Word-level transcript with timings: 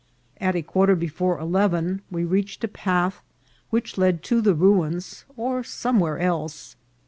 At 0.37 0.55
a 0.55 0.63
quarter 0.63 0.95
before 0.95 1.37
eleven 1.37 2.01
we 2.09 2.25
reached 2.25 2.63
a 2.63 2.67
path 2.67 3.21
which 3.69 3.99
led 3.99 4.23
to 4.23 4.41
the 4.41 4.55
ruins, 4.55 5.25
or 5.37 5.63
somewhere 5.63 6.17
else. 6.17 6.75